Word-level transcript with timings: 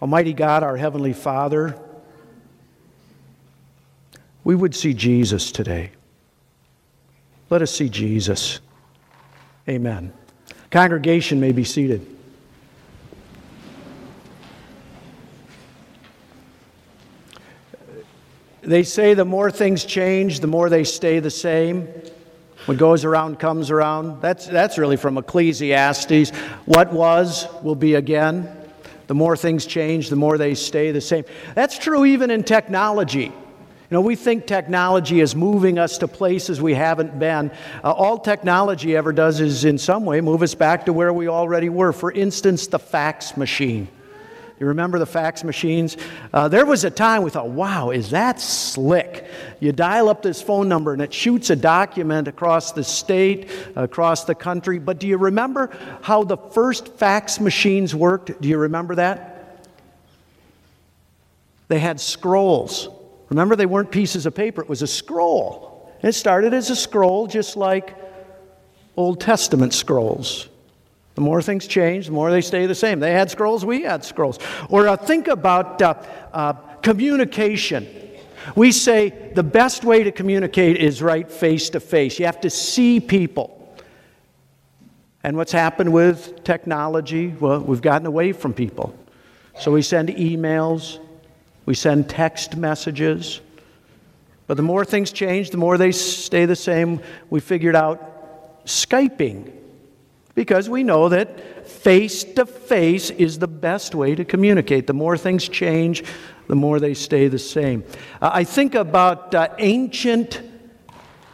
Almighty 0.00 0.32
God, 0.32 0.62
our 0.62 0.76
Heavenly 0.76 1.12
Father, 1.12 1.76
we 4.44 4.54
would 4.54 4.74
see 4.74 4.94
Jesus 4.94 5.50
today. 5.50 5.90
Let 7.50 7.62
us 7.62 7.72
see 7.74 7.88
Jesus. 7.88 8.60
Amen. 9.68 10.12
Congregation 10.70 11.40
may 11.40 11.52
be 11.52 11.64
seated. 11.64 12.06
They 18.62 18.82
say 18.82 19.14
the 19.14 19.24
more 19.24 19.50
things 19.50 19.84
change, 19.84 20.40
the 20.40 20.46
more 20.46 20.68
they 20.68 20.84
stay 20.84 21.20
the 21.20 21.30
same. 21.30 21.88
What 22.66 22.76
goes 22.76 23.04
around 23.06 23.38
comes 23.38 23.70
around. 23.70 24.20
That's, 24.20 24.46
that's 24.46 24.76
really 24.76 24.98
from 24.98 25.16
Ecclesiastes. 25.16 26.30
What 26.66 26.92
was 26.92 27.46
will 27.62 27.74
be 27.74 27.94
again. 27.94 28.57
The 29.08 29.14
more 29.14 29.36
things 29.36 29.66
change, 29.66 30.10
the 30.10 30.16
more 30.16 30.38
they 30.38 30.54
stay 30.54 30.92
the 30.92 31.00
same. 31.00 31.24
That's 31.54 31.78
true 31.78 32.04
even 32.04 32.30
in 32.30 32.44
technology. 32.44 33.32
You 33.90 33.94
know, 33.94 34.02
we 34.02 34.16
think 34.16 34.46
technology 34.46 35.20
is 35.20 35.34
moving 35.34 35.78
us 35.78 35.96
to 35.98 36.08
places 36.08 36.60
we 36.60 36.74
haven't 36.74 37.18
been. 37.18 37.50
Uh, 37.82 37.90
all 37.90 38.18
technology 38.18 38.94
ever 38.94 39.12
does 39.12 39.40
is, 39.40 39.64
in 39.64 39.78
some 39.78 40.04
way, 40.04 40.20
move 40.20 40.42
us 40.42 40.54
back 40.54 40.84
to 40.86 40.92
where 40.92 41.10
we 41.10 41.26
already 41.26 41.70
were. 41.70 41.92
For 41.94 42.12
instance, 42.12 42.66
the 42.66 42.78
fax 42.78 43.34
machine. 43.34 43.88
You 44.60 44.66
remember 44.66 44.98
the 44.98 45.06
fax 45.06 45.44
machines? 45.44 45.96
Uh, 46.32 46.48
there 46.48 46.66
was 46.66 46.82
a 46.82 46.90
time 46.90 47.22
we 47.22 47.30
thought, 47.30 47.48
wow, 47.48 47.90
is 47.90 48.10
that 48.10 48.40
slick? 48.40 49.26
You 49.60 49.70
dial 49.70 50.08
up 50.08 50.20
this 50.20 50.42
phone 50.42 50.68
number 50.68 50.92
and 50.92 51.00
it 51.00 51.12
shoots 51.12 51.50
a 51.50 51.56
document 51.56 52.26
across 52.26 52.72
the 52.72 52.82
state, 52.82 53.50
across 53.76 54.24
the 54.24 54.34
country. 54.34 54.80
But 54.80 54.98
do 54.98 55.06
you 55.06 55.16
remember 55.16 55.70
how 56.02 56.24
the 56.24 56.36
first 56.36 56.88
fax 56.88 57.38
machines 57.38 57.94
worked? 57.94 58.40
Do 58.40 58.48
you 58.48 58.58
remember 58.58 58.96
that? 58.96 59.66
They 61.68 61.78
had 61.78 62.00
scrolls. 62.00 62.88
Remember, 63.28 63.54
they 63.54 63.66
weren't 63.66 63.90
pieces 63.90 64.26
of 64.26 64.34
paper, 64.34 64.62
it 64.62 64.68
was 64.68 64.82
a 64.82 64.86
scroll. 64.86 65.92
It 66.02 66.12
started 66.12 66.54
as 66.54 66.70
a 66.70 66.76
scroll, 66.76 67.26
just 67.26 67.56
like 67.56 67.94
Old 68.96 69.20
Testament 69.20 69.74
scrolls. 69.74 70.48
The 71.18 71.24
more 71.24 71.42
things 71.42 71.66
change, 71.66 72.06
the 72.06 72.12
more 72.12 72.30
they 72.30 72.40
stay 72.40 72.66
the 72.66 72.76
same. 72.76 73.00
They 73.00 73.10
had 73.10 73.28
scrolls, 73.28 73.64
we 73.64 73.82
had 73.82 74.04
scrolls. 74.04 74.38
Or 74.68 74.86
uh, 74.86 74.96
think 74.96 75.26
about 75.26 75.82
uh, 75.82 75.94
uh, 76.32 76.52
communication. 76.80 77.88
We 78.54 78.70
say 78.70 79.32
the 79.34 79.42
best 79.42 79.82
way 79.82 80.04
to 80.04 80.12
communicate 80.12 80.76
is 80.76 81.02
right 81.02 81.28
face 81.28 81.70
to 81.70 81.80
face. 81.80 82.20
You 82.20 82.26
have 82.26 82.40
to 82.42 82.50
see 82.50 83.00
people. 83.00 83.76
And 85.24 85.36
what's 85.36 85.50
happened 85.50 85.92
with 85.92 86.44
technology? 86.44 87.34
Well, 87.40 87.62
we've 87.62 87.82
gotten 87.82 88.06
away 88.06 88.30
from 88.30 88.54
people. 88.54 88.96
So 89.58 89.72
we 89.72 89.82
send 89.82 90.10
emails, 90.10 91.00
we 91.66 91.74
send 91.74 92.08
text 92.08 92.56
messages. 92.56 93.40
But 94.46 94.56
the 94.56 94.62
more 94.62 94.84
things 94.84 95.10
change, 95.10 95.50
the 95.50 95.56
more 95.56 95.78
they 95.78 95.90
stay 95.90 96.44
the 96.44 96.54
same. 96.54 97.00
We 97.28 97.40
figured 97.40 97.74
out 97.74 98.64
Skyping 98.66 99.58
because 100.38 100.70
we 100.70 100.84
know 100.84 101.08
that 101.08 101.66
face 101.66 102.22
to 102.22 102.46
face 102.46 103.10
is 103.10 103.40
the 103.40 103.48
best 103.48 103.92
way 103.92 104.14
to 104.14 104.24
communicate. 104.24 104.86
The 104.86 104.92
more 104.92 105.18
things 105.18 105.48
change, 105.48 106.04
the 106.46 106.54
more 106.54 106.78
they 106.78 106.94
stay 106.94 107.26
the 107.26 107.40
same. 107.40 107.82
Uh, 108.22 108.30
I 108.32 108.44
think 108.44 108.76
about 108.76 109.34
uh, 109.34 109.48
ancient 109.58 110.40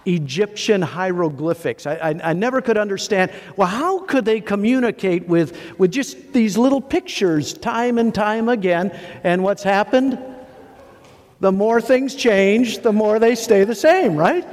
Egyptian 0.06 0.80
hieroglyphics. 0.80 1.86
I, 1.86 1.96
I, 1.96 2.30
I, 2.30 2.32
never 2.32 2.62
could 2.62 2.78
understand, 2.78 3.30
well, 3.58 3.68
how 3.68 3.98
could 4.06 4.24
they 4.24 4.40
communicate 4.40 5.28
with, 5.28 5.54
with 5.78 5.92
just 5.92 6.32
these 6.32 6.56
little 6.56 6.80
pictures 6.80 7.52
time 7.52 7.98
and 7.98 8.14
time 8.14 8.48
again? 8.48 8.90
And 9.22 9.42
what's 9.42 9.62
happened? 9.62 10.18
The 11.40 11.52
more 11.52 11.82
things 11.82 12.14
change, 12.14 12.78
the 12.78 12.92
more 12.92 13.18
they 13.18 13.34
stay 13.34 13.64
the 13.64 13.74
same, 13.74 14.16
right? 14.16 14.48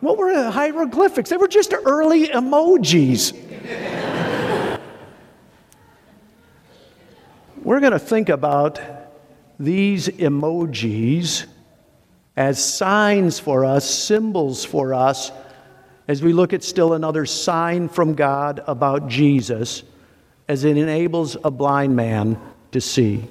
What 0.00 0.16
were 0.16 0.50
hieroglyphics? 0.50 1.30
They 1.30 1.36
were 1.36 1.48
just 1.48 1.72
early 1.72 2.28
emojis. 2.28 3.32
we're 7.62 7.80
going 7.80 7.92
to 7.92 7.98
think 7.98 8.28
about 8.28 8.80
these 9.58 10.08
emojis 10.08 11.46
as 12.36 12.64
signs 12.64 13.40
for 13.40 13.64
us, 13.64 13.88
symbols 13.88 14.64
for 14.64 14.94
us, 14.94 15.32
as 16.06 16.22
we 16.22 16.32
look 16.32 16.52
at 16.52 16.62
still 16.62 16.92
another 16.92 17.26
sign 17.26 17.88
from 17.88 18.14
God 18.14 18.62
about 18.68 19.08
Jesus, 19.08 19.82
as 20.46 20.62
it 20.64 20.78
enables 20.78 21.36
a 21.42 21.50
blind 21.50 21.96
man 21.96 22.40
to 22.70 22.80
see. 22.80 23.24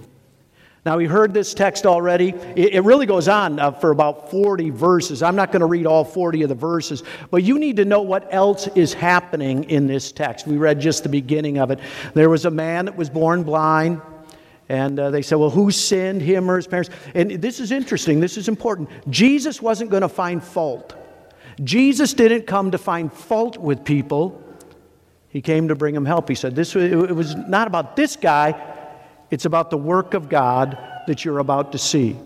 Now, 0.87 0.95
we 0.95 1.05
heard 1.05 1.33
this 1.33 1.53
text 1.53 1.85
already. 1.85 2.29
It, 2.55 2.81
really 2.85 3.05
goes 3.05 3.27
on 3.27 3.59
uh, 3.59 3.71
for 3.71 3.91
about 3.91 4.31
40 4.31 4.69
verses. 4.69 5.21
I'm 5.21 5.35
not 5.35 5.51
going 5.51 5.59
to 5.59 5.65
read 5.65 5.85
all 5.85 6.05
40 6.05 6.43
of 6.43 6.47
the 6.47 6.55
verses, 6.55 7.03
but 7.29 7.43
you 7.43 7.59
need 7.59 7.75
to 7.75 7.83
know 7.83 8.01
what 8.01 8.33
else 8.33 8.67
is 8.67 8.93
happening 8.93 9.65
in 9.65 9.85
this 9.85 10.13
text. 10.13 10.47
We 10.47 10.55
read 10.55 10.79
just 10.79 11.03
the 11.03 11.09
beginning 11.09 11.57
of 11.57 11.71
it. 11.71 11.79
There 12.13 12.29
was 12.29 12.45
a 12.45 12.51
man 12.51 12.85
that 12.85 12.95
was 12.95 13.09
born 13.09 13.43
blind. 13.43 14.01
And 14.69 14.97
uh, 14.97 15.09
they 15.09 15.21
said, 15.21 15.35
well, 15.35 15.49
who 15.49 15.71
sinned, 15.71 16.21
him 16.21 16.49
or 16.49 16.55
his 16.55 16.67
parents? 16.67 16.89
And 17.13 17.31
this 17.31 17.59
is 17.59 17.73
interesting. 17.73 18.21
This 18.21 18.37
is 18.37 18.47
important. 18.47 18.89
Jesus 19.09 19.61
wasn't 19.61 19.89
going 19.89 20.03
to 20.03 20.07
find 20.07 20.41
fault. 20.41 20.95
Jesus 21.65 22.13
didn't 22.13 22.47
come 22.47 22.71
to 22.71 22.77
find 22.77 23.11
fault 23.11 23.57
with 23.57 23.83
people. 23.83 24.41
He 25.27 25.41
came 25.41 25.67
to 25.67 25.75
bring 25.75 25.93
them 25.93 26.05
help. 26.05 26.29
He 26.29 26.35
said, 26.35 26.55
this, 26.55 26.77
it 26.77 26.95
was 27.13 27.35
not 27.35 27.67
about 27.67 27.97
this 27.97 28.15
guy. 28.15 28.75
It's 29.29 29.45
about 29.45 29.69
the 29.69 29.77
work 29.77 30.13
of 30.13 30.29
God 30.29 30.77
that 31.07 31.25
you're 31.25 31.39
about 31.39 31.71
to 31.73 31.77
see. 31.77 32.17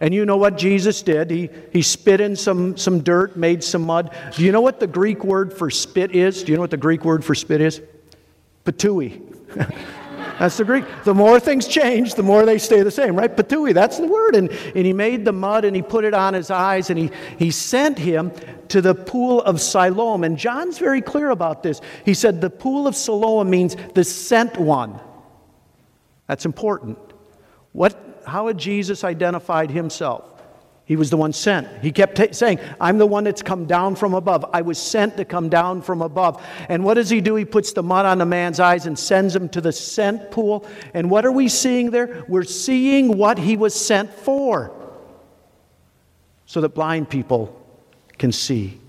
And 0.00 0.14
you 0.14 0.24
know 0.24 0.36
what 0.36 0.56
Jesus 0.56 1.02
did? 1.02 1.30
He, 1.30 1.50
he 1.72 1.82
spit 1.82 2.20
in 2.20 2.36
some, 2.36 2.76
some 2.76 3.00
dirt, 3.00 3.36
made 3.36 3.64
some 3.64 3.82
mud. 3.82 4.14
Do 4.36 4.44
you 4.44 4.52
know 4.52 4.60
what 4.60 4.78
the 4.78 4.86
Greek 4.86 5.24
word 5.24 5.52
for 5.52 5.70
spit 5.70 6.14
is? 6.14 6.44
Do 6.44 6.52
you 6.52 6.56
know 6.56 6.62
what 6.62 6.70
the 6.70 6.76
Greek 6.76 7.04
word 7.04 7.24
for 7.24 7.34
spit 7.34 7.60
is? 7.60 7.80
Patui. 8.64 9.20
that's 10.38 10.56
the 10.56 10.64
Greek. 10.64 10.84
The 11.04 11.14
more 11.14 11.40
things 11.40 11.66
change, 11.66 12.14
the 12.14 12.22
more 12.22 12.46
they 12.46 12.58
stay 12.58 12.82
the 12.82 12.92
same, 12.92 13.16
right? 13.16 13.34
Patui, 13.34 13.74
that's 13.74 13.98
the 13.98 14.06
word. 14.06 14.36
And, 14.36 14.50
and 14.50 14.86
he 14.86 14.92
made 14.92 15.24
the 15.24 15.32
mud 15.32 15.64
and 15.64 15.74
he 15.74 15.82
put 15.82 16.04
it 16.04 16.14
on 16.14 16.32
his 16.32 16.50
eyes 16.50 16.90
and 16.90 16.98
he, 16.98 17.10
he 17.36 17.50
sent 17.50 17.98
him 17.98 18.30
to 18.68 18.80
the 18.80 18.94
pool 18.94 19.42
of 19.42 19.60
Siloam. 19.60 20.22
And 20.22 20.38
John's 20.38 20.78
very 20.78 21.02
clear 21.02 21.30
about 21.30 21.64
this. 21.64 21.80
He 22.04 22.14
said 22.14 22.40
the 22.40 22.50
pool 22.50 22.86
of 22.86 22.94
Siloam 22.94 23.50
means 23.50 23.76
the 23.94 24.04
sent 24.04 24.58
one. 24.58 25.00
That's 26.28 26.46
important. 26.46 26.98
What, 27.72 28.22
how 28.26 28.46
had 28.46 28.58
Jesus 28.58 29.02
identified 29.02 29.70
himself? 29.70 30.24
He 30.84 30.96
was 30.96 31.10
the 31.10 31.18
one 31.18 31.34
sent. 31.34 31.68
He 31.82 31.92
kept 31.92 32.16
t- 32.16 32.32
saying, 32.32 32.60
I'm 32.80 32.96
the 32.96 33.06
one 33.06 33.24
that's 33.24 33.42
come 33.42 33.66
down 33.66 33.94
from 33.94 34.14
above. 34.14 34.46
I 34.54 34.62
was 34.62 34.78
sent 34.78 35.18
to 35.18 35.24
come 35.26 35.50
down 35.50 35.82
from 35.82 36.00
above. 36.00 36.42
And 36.70 36.82
what 36.82 36.94
does 36.94 37.10
he 37.10 37.20
do? 37.20 37.34
He 37.34 37.44
puts 37.44 37.74
the 37.74 37.82
mud 37.82 38.06
on 38.06 38.16
the 38.16 38.24
man's 38.24 38.58
eyes 38.58 38.86
and 38.86 38.98
sends 38.98 39.36
him 39.36 39.50
to 39.50 39.60
the 39.60 39.70
sent 39.70 40.30
pool. 40.30 40.66
And 40.94 41.10
what 41.10 41.26
are 41.26 41.32
we 41.32 41.48
seeing 41.48 41.90
there? 41.90 42.24
We're 42.26 42.44
seeing 42.44 43.18
what 43.18 43.38
he 43.38 43.54
was 43.54 43.74
sent 43.74 44.10
for 44.10 44.74
so 46.46 46.62
that 46.62 46.70
blind 46.70 47.10
people 47.10 47.54
can 48.16 48.32
see. 48.32 48.80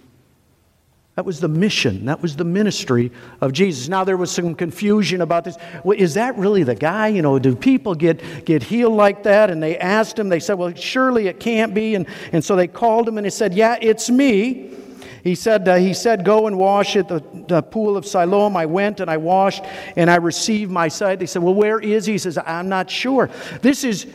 That 1.20 1.26
was 1.26 1.42
the 1.42 1.50
mission. 1.50 2.06
That 2.06 2.22
was 2.22 2.38
the 2.38 2.46
ministry 2.46 3.12
of 3.42 3.52
Jesus. 3.52 3.90
Now, 3.90 4.06
there 4.06 4.16
was 4.16 4.32
some 4.32 4.56
confusion 4.56 5.20
about 5.20 5.44
this. 5.44 5.58
Well, 5.84 6.00
is 6.00 6.14
that 6.14 6.38
really 6.38 6.64
the 6.64 6.76
guy? 6.76 7.10
You 7.10 7.22
know, 7.22 7.38
do 7.38 7.58
people 7.58 7.94
get, 7.94 8.46
get 8.46 8.64
healed 8.64 8.94
like 8.94 9.24
that? 9.24 9.50
And 9.50 9.62
they 9.62 9.78
asked 9.78 10.18
him, 10.18 10.30
they 10.30 10.40
said, 10.40 10.54
well, 10.54 10.74
surely 10.76 11.28
it 11.28 11.38
can't 11.38 11.74
be. 11.74 11.96
And, 11.96 12.08
and 12.32 12.42
so 12.42 12.56
they 12.56 12.68
called 12.68 13.06
him 13.06 13.18
and 13.18 13.26
he 13.26 13.32
said, 13.32 13.54
yeah, 13.54 13.76
it's 13.82 14.10
me. 14.10 14.74
He 15.22 15.36
said, 15.36 15.68
uh, 15.68 15.76
he 15.76 15.94
said, 15.94 16.24
Go 16.24 16.48
and 16.48 16.58
wash 16.58 16.96
at 16.96 17.10
the, 17.10 17.22
the, 17.50 17.62
pool 17.62 17.98
of 17.98 18.06
Siloam. 18.06 18.56
I 18.56 18.66
went 18.66 19.02
and 19.02 19.12
I 19.12 19.18
washed 19.18 19.66
and 19.98 20.10
I 20.10 20.16
received 20.16 20.72
my 20.72 20.88
sight. 20.88 21.20
They 21.20 21.26
said, 21.26 21.44
Well, 21.44 21.54
where 21.54 21.82
is 21.82 22.06
he? 22.06 22.14
He 22.14 22.18
says, 22.18 22.38
I'm 22.38 22.70
not 22.70 22.90
sure. 22.90 23.30
This 23.62 23.84
is, 23.84 24.08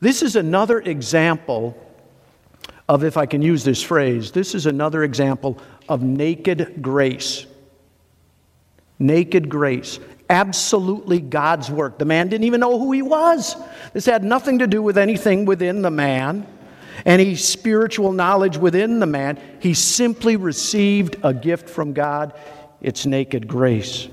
this 0.00 0.20
is 0.20 0.36
another 0.36 0.80
example 0.80 1.74
of, 2.92 3.04
if 3.04 3.16
I 3.16 3.24
can 3.24 3.40
use 3.40 3.64
this 3.64 3.82
phrase, 3.82 4.32
this 4.32 4.54
is 4.54 4.66
another 4.66 5.02
example 5.02 5.56
of 5.88 6.02
naked 6.02 6.82
grace. 6.82 7.46
Naked 8.98 9.48
grace. 9.48 9.98
Absolutely 10.28 11.18
God's 11.18 11.70
work. 11.70 11.98
The 11.98 12.04
man 12.04 12.28
didn't 12.28 12.44
even 12.44 12.60
know 12.60 12.78
who 12.78 12.92
he 12.92 13.00
was. 13.00 13.56
This 13.94 14.04
had 14.04 14.22
nothing 14.22 14.58
to 14.58 14.66
do 14.66 14.82
with 14.82 14.98
anything 14.98 15.46
within 15.46 15.80
the 15.80 15.90
man, 15.90 16.46
any 17.06 17.34
spiritual 17.34 18.12
knowledge 18.12 18.58
within 18.58 19.00
the 19.00 19.06
man. 19.06 19.40
He 19.58 19.72
simply 19.72 20.36
received 20.36 21.16
a 21.22 21.32
gift 21.32 21.70
from 21.70 21.94
God. 21.94 22.34
It's 22.82 23.06
naked 23.06 23.48
grace. 23.48 24.06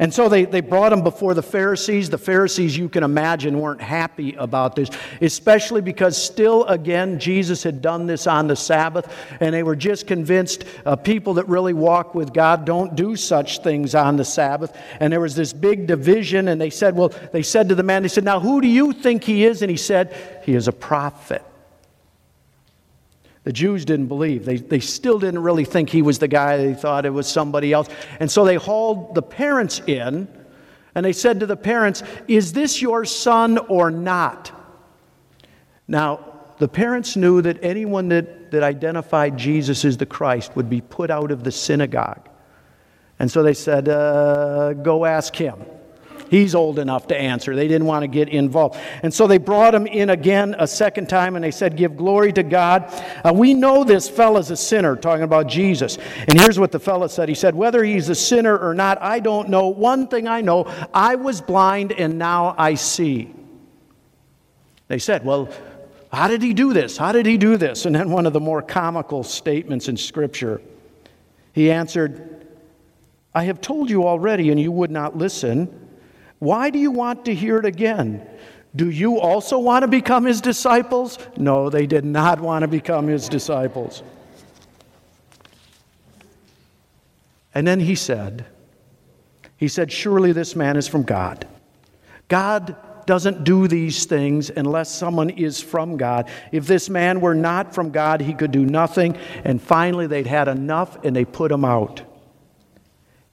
And 0.00 0.12
so 0.14 0.30
they, 0.30 0.46
they 0.46 0.62
brought 0.62 0.94
him 0.94 1.04
before 1.04 1.34
the 1.34 1.42
Pharisees. 1.42 2.08
The 2.08 2.16
Pharisees, 2.16 2.74
you 2.74 2.88
can 2.88 3.04
imagine, 3.04 3.60
weren't 3.60 3.82
happy 3.82 4.32
about 4.32 4.74
this, 4.74 4.88
especially 5.20 5.82
because 5.82 6.16
still 6.16 6.64
again 6.64 7.20
Jesus 7.20 7.62
had 7.62 7.82
done 7.82 8.06
this 8.06 8.26
on 8.26 8.46
the 8.46 8.56
Sabbath, 8.56 9.14
and 9.40 9.54
they 9.54 9.62
were 9.62 9.76
just 9.76 10.06
convinced 10.06 10.64
uh, 10.86 10.96
people 10.96 11.34
that 11.34 11.46
really 11.48 11.74
walk 11.74 12.14
with 12.14 12.32
God 12.32 12.64
don't 12.64 12.96
do 12.96 13.14
such 13.14 13.62
things 13.62 13.94
on 13.94 14.16
the 14.16 14.24
Sabbath. 14.24 14.74
And 15.00 15.12
there 15.12 15.20
was 15.20 15.36
this 15.36 15.52
big 15.52 15.86
division, 15.86 16.48
and 16.48 16.58
they 16.58 16.70
said, 16.70 16.96
Well, 16.96 17.12
they 17.32 17.42
said 17.42 17.68
to 17.68 17.74
the 17.74 17.82
man, 17.82 18.00
They 18.00 18.08
said, 18.08 18.24
Now 18.24 18.40
who 18.40 18.62
do 18.62 18.68
you 18.68 18.94
think 18.94 19.22
he 19.22 19.44
is? 19.44 19.60
And 19.60 19.70
he 19.70 19.76
said, 19.76 20.16
He 20.46 20.54
is 20.54 20.66
a 20.66 20.72
prophet. 20.72 21.44
The 23.50 23.54
Jews 23.54 23.84
didn't 23.84 24.06
believe. 24.06 24.44
They, 24.44 24.58
they 24.58 24.78
still 24.78 25.18
didn't 25.18 25.42
really 25.42 25.64
think 25.64 25.90
he 25.90 26.02
was 26.02 26.20
the 26.20 26.28
guy. 26.28 26.56
They 26.56 26.72
thought 26.72 27.04
it 27.04 27.10
was 27.10 27.26
somebody 27.26 27.72
else. 27.72 27.88
And 28.20 28.30
so 28.30 28.44
they 28.44 28.54
hauled 28.54 29.16
the 29.16 29.22
parents 29.22 29.82
in 29.88 30.28
and 30.94 31.04
they 31.04 31.12
said 31.12 31.40
to 31.40 31.46
the 31.46 31.56
parents, 31.56 32.04
Is 32.28 32.52
this 32.52 32.80
your 32.80 33.04
son 33.04 33.58
or 33.58 33.90
not? 33.90 34.52
Now, 35.88 36.52
the 36.58 36.68
parents 36.68 37.16
knew 37.16 37.42
that 37.42 37.58
anyone 37.60 38.08
that, 38.10 38.52
that 38.52 38.62
identified 38.62 39.36
Jesus 39.36 39.84
as 39.84 39.96
the 39.96 40.06
Christ 40.06 40.54
would 40.54 40.70
be 40.70 40.80
put 40.80 41.10
out 41.10 41.32
of 41.32 41.42
the 41.42 41.50
synagogue. 41.50 42.28
And 43.18 43.28
so 43.28 43.42
they 43.42 43.54
said, 43.54 43.88
uh, 43.88 44.74
Go 44.74 45.04
ask 45.04 45.34
him. 45.34 45.58
He's 46.30 46.54
old 46.54 46.78
enough 46.78 47.08
to 47.08 47.16
answer. 47.16 47.56
They 47.56 47.66
didn't 47.66 47.88
want 47.88 48.04
to 48.04 48.06
get 48.06 48.28
involved. 48.28 48.78
And 49.02 49.12
so 49.12 49.26
they 49.26 49.38
brought 49.38 49.74
him 49.74 49.88
in 49.88 50.10
again 50.10 50.54
a 50.60 50.66
second 50.68 51.08
time 51.08 51.34
and 51.34 51.44
they 51.44 51.50
said, 51.50 51.76
Give 51.76 51.96
glory 51.96 52.32
to 52.34 52.44
God. 52.44 52.84
Uh, 53.24 53.32
we 53.34 53.52
know 53.52 53.82
this 53.82 54.08
fellow's 54.08 54.48
a 54.52 54.56
sinner, 54.56 54.94
talking 54.94 55.24
about 55.24 55.48
Jesus. 55.48 55.98
And 56.28 56.38
here's 56.38 56.56
what 56.56 56.70
the 56.70 56.78
fellow 56.78 57.08
said 57.08 57.28
He 57.28 57.34
said, 57.34 57.56
Whether 57.56 57.82
he's 57.82 58.08
a 58.08 58.14
sinner 58.14 58.56
or 58.56 58.74
not, 58.74 59.02
I 59.02 59.18
don't 59.18 59.48
know. 59.48 59.68
One 59.68 60.06
thing 60.06 60.28
I 60.28 60.40
know 60.40 60.72
I 60.94 61.16
was 61.16 61.40
blind 61.40 61.90
and 61.90 62.16
now 62.16 62.54
I 62.56 62.74
see. 62.74 63.34
They 64.86 65.00
said, 65.00 65.24
Well, 65.24 65.52
how 66.12 66.28
did 66.28 66.42
he 66.42 66.54
do 66.54 66.72
this? 66.72 66.96
How 66.96 67.10
did 67.10 67.26
he 67.26 67.38
do 67.38 67.56
this? 67.56 67.86
And 67.86 67.94
then 67.94 68.08
one 68.08 68.24
of 68.24 68.32
the 68.32 68.40
more 68.40 68.62
comical 68.62 69.24
statements 69.24 69.88
in 69.88 69.96
Scripture, 69.96 70.62
he 71.52 71.72
answered, 71.72 72.46
I 73.34 73.44
have 73.44 73.60
told 73.60 73.90
you 73.90 74.06
already, 74.06 74.50
and 74.50 74.60
you 74.60 74.70
would 74.70 74.92
not 74.92 75.16
listen. 75.16 75.88
Why 76.40 76.70
do 76.70 76.78
you 76.78 76.90
want 76.90 77.26
to 77.26 77.34
hear 77.34 77.58
it 77.58 77.66
again? 77.66 78.26
Do 78.74 78.90
you 78.90 79.20
also 79.20 79.58
want 79.58 79.82
to 79.82 79.88
become 79.88 80.24
his 80.24 80.40
disciples? 80.40 81.18
No, 81.36 81.70
they 81.70 81.86
did 81.86 82.04
not 82.04 82.40
want 82.40 82.62
to 82.62 82.68
become 82.68 83.06
his 83.06 83.28
disciples. 83.28 84.02
And 87.54 87.66
then 87.66 87.78
he 87.78 87.94
said, 87.94 88.46
He 89.56 89.68
said, 89.68 89.92
Surely 89.92 90.32
this 90.32 90.56
man 90.56 90.76
is 90.76 90.88
from 90.88 91.02
God. 91.02 91.46
God 92.28 92.76
doesn't 93.06 93.44
do 93.44 93.66
these 93.66 94.06
things 94.06 94.50
unless 94.50 94.94
someone 94.94 95.30
is 95.30 95.60
from 95.60 95.96
God. 95.96 96.30
If 96.52 96.66
this 96.66 96.88
man 96.88 97.20
were 97.20 97.34
not 97.34 97.74
from 97.74 97.90
God, 97.90 98.20
he 98.20 98.32
could 98.34 98.52
do 98.52 98.64
nothing. 98.64 99.16
And 99.44 99.60
finally, 99.60 100.06
they'd 100.06 100.28
had 100.28 100.48
enough 100.48 101.04
and 101.04 101.14
they 101.14 101.24
put 101.24 101.50
him 101.50 101.64
out. 101.64 102.02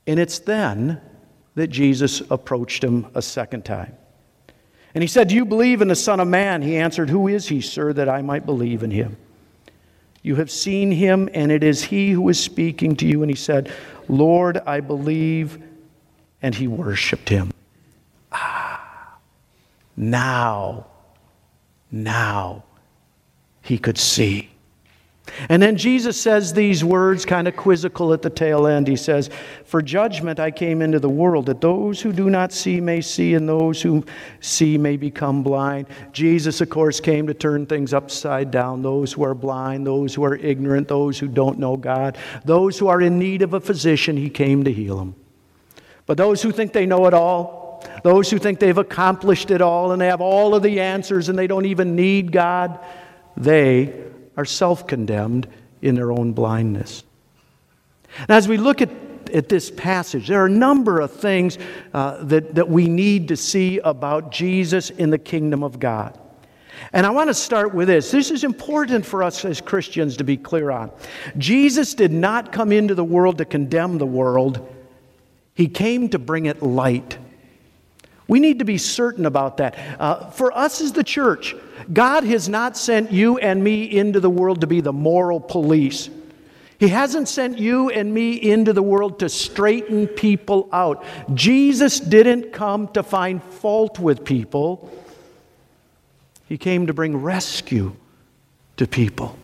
And 0.07 0.19
it's 0.19 0.39
then 0.39 0.99
that 1.57 1.71
Jesus 1.71 2.21
approached 2.29 2.83
him 2.83 3.07
a 3.15 3.21
second 3.21 3.65
time. 3.65 3.97
And 4.93 5.01
he 5.01 5.07
said, 5.07 5.27
Do 5.27 5.33
you 5.33 5.43
believe 5.43 5.81
in 5.81 5.87
the 5.87 5.95
Son 5.95 6.19
of 6.19 6.27
Man? 6.27 6.61
He 6.61 6.77
answered, 6.77 7.09
Who 7.09 7.27
is 7.27 7.47
he, 7.47 7.61
sir, 7.61 7.93
that 7.93 8.07
I 8.07 8.21
might 8.21 8.45
believe 8.45 8.83
in 8.83 8.91
him? 8.91 9.17
You 10.21 10.35
have 10.35 10.51
seen 10.51 10.91
him, 10.91 11.27
and 11.33 11.51
it 11.51 11.63
is 11.63 11.85
he 11.85 12.11
who 12.11 12.29
is 12.29 12.39
speaking 12.39 12.95
to 12.97 13.07
you. 13.07 13.23
And 13.23 13.31
he 13.31 13.35
said, 13.35 13.71
Lord, 14.07 14.59
I 14.67 14.81
believe. 14.81 15.59
And 16.43 16.53
he 16.53 16.67
worshiped 16.67 17.27
him. 17.27 17.51
Ah, 18.31 19.17
now, 19.95 20.85
now 21.89 22.65
he 23.63 23.79
could 23.79 23.97
see. 23.97 24.51
And 25.49 25.61
then 25.61 25.77
Jesus 25.77 26.19
says 26.19 26.53
these 26.53 26.83
words, 26.83 27.25
kind 27.25 27.47
of 27.47 27.55
quizzical 27.55 28.13
at 28.13 28.21
the 28.21 28.29
tail 28.29 28.65
end. 28.65 28.87
He 28.87 28.95
says, 28.95 29.29
For 29.65 29.81
judgment 29.81 30.39
I 30.39 30.51
came 30.51 30.81
into 30.81 30.99
the 30.99 31.09
world, 31.09 31.47
that 31.47 31.61
those 31.61 32.01
who 32.01 32.11
do 32.11 32.29
not 32.29 32.51
see 32.51 32.79
may 32.81 33.01
see, 33.01 33.33
and 33.33 33.47
those 33.47 33.81
who 33.81 34.05
see 34.39 34.77
may 34.77 34.97
become 34.97 35.43
blind. 35.43 35.87
Jesus, 36.11 36.61
of 36.61 36.69
course, 36.69 36.99
came 36.99 37.27
to 37.27 37.33
turn 37.33 37.65
things 37.65 37.93
upside 37.93 38.51
down. 38.51 38.81
Those 38.81 39.13
who 39.13 39.23
are 39.23 39.35
blind, 39.35 39.85
those 39.85 40.15
who 40.15 40.23
are 40.23 40.35
ignorant, 40.35 40.87
those 40.87 41.19
who 41.19 41.27
don't 41.27 41.59
know 41.59 41.77
God, 41.77 42.17
those 42.45 42.79
who 42.79 42.87
are 42.87 43.01
in 43.01 43.19
need 43.19 43.41
of 43.41 43.53
a 43.53 43.59
physician, 43.59 44.17
he 44.17 44.29
came 44.29 44.63
to 44.63 44.71
heal 44.71 44.97
them. 44.97 45.15
But 46.05 46.17
those 46.17 46.41
who 46.41 46.51
think 46.51 46.73
they 46.73 46.85
know 46.85 47.05
it 47.05 47.13
all, 47.13 47.85
those 48.03 48.29
who 48.29 48.39
think 48.39 48.59
they've 48.59 48.77
accomplished 48.77 49.51
it 49.51 49.61
all 49.61 49.91
and 49.91 50.01
they 50.01 50.07
have 50.07 50.21
all 50.21 50.55
of 50.55 50.63
the 50.63 50.79
answers 50.79 51.29
and 51.29 51.37
they 51.37 51.47
don't 51.47 51.65
even 51.65 51.95
need 51.95 52.31
God, 52.31 52.79
they 53.35 54.07
are 54.37 54.45
self 54.45 54.87
condemned 54.87 55.47
in 55.81 55.95
their 55.95 56.11
own 56.11 56.31
blindness. 56.31 57.03
Now, 58.29 58.37
as 58.37 58.47
we 58.47 58.57
look 58.57 58.81
at, 58.81 58.89
at 59.33 59.49
this 59.49 59.69
passage, 59.69 60.27
there 60.27 60.41
are 60.41 60.45
a 60.45 60.49
number 60.49 61.01
of 61.01 61.11
things 61.11 61.57
uh, 61.93 62.23
that, 62.23 62.55
that 62.55 62.69
we 62.69 62.87
need 62.87 63.27
to 63.27 63.35
see 63.35 63.79
about 63.79 64.31
Jesus 64.31 64.89
in 64.89 65.09
the 65.09 65.17
kingdom 65.17 65.63
of 65.63 65.79
God. 65.79 66.17
And 66.93 67.05
I 67.05 67.09
want 67.09 67.29
to 67.29 67.33
start 67.33 67.73
with 67.73 67.87
this. 67.87 68.11
This 68.11 68.31
is 68.31 68.43
important 68.43 69.05
for 69.05 69.23
us 69.23 69.43
as 69.43 69.59
Christians 69.59 70.17
to 70.17 70.23
be 70.23 70.37
clear 70.37 70.71
on. 70.71 70.91
Jesus 71.37 71.93
did 71.93 72.11
not 72.11 72.51
come 72.51 72.71
into 72.71 72.95
the 72.95 73.03
world 73.03 73.39
to 73.39 73.45
condemn 73.45 73.97
the 73.97 74.05
world, 74.05 74.65
He 75.53 75.67
came 75.67 76.09
to 76.09 76.19
bring 76.19 76.45
it 76.45 76.61
light. 76.61 77.17
We 78.27 78.39
need 78.39 78.59
to 78.59 78.65
be 78.65 78.77
certain 78.77 79.25
about 79.25 79.57
that. 79.57 79.77
Uh, 79.99 80.29
for 80.31 80.55
us 80.55 80.81
as 80.81 80.91
the 80.91 81.03
church, 81.03 81.55
God 81.91 82.23
has 82.25 82.49
not 82.49 82.75
sent 82.77 83.11
you 83.11 83.37
and 83.37 83.63
me 83.63 83.83
into 83.85 84.19
the 84.19 84.29
world 84.29 84.61
to 84.61 84.67
be 84.67 84.81
the 84.81 84.93
moral 84.93 85.39
police. 85.39 86.09
He 86.79 86.89
hasn't 86.89 87.27
sent 87.27 87.57
you 87.57 87.89
and 87.89 88.13
me 88.13 88.33
into 88.33 88.73
the 88.73 88.83
world 88.83 89.19
to 89.19 89.29
straighten 89.29 90.07
people 90.07 90.69
out. 90.71 91.03
Jesus 91.33 91.99
didn't 91.99 92.51
come 92.51 92.87
to 92.89 93.01
find 93.01 93.41
fault 93.41 93.97
with 93.97 94.23
people, 94.23 94.91
He 96.47 96.57
came 96.57 96.87
to 96.87 96.93
bring 96.93 97.17
rescue 97.17 97.95
to 98.77 98.87
people. 98.87 99.37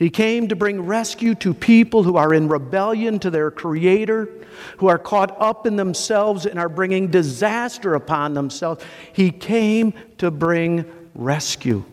He 0.00 0.08
came 0.08 0.48
to 0.48 0.56
bring 0.56 0.80
rescue 0.80 1.34
to 1.36 1.52
people 1.52 2.02
who 2.02 2.16
are 2.16 2.32
in 2.32 2.48
rebellion 2.48 3.18
to 3.18 3.28
their 3.28 3.50
Creator, 3.50 4.30
who 4.78 4.88
are 4.88 4.98
caught 4.98 5.38
up 5.38 5.66
in 5.66 5.76
themselves 5.76 6.46
and 6.46 6.58
are 6.58 6.70
bringing 6.70 7.08
disaster 7.08 7.94
upon 7.94 8.32
themselves. 8.32 8.82
He 9.12 9.30
came 9.30 9.92
to 10.16 10.30
bring 10.30 10.86
rescue. 11.14 11.84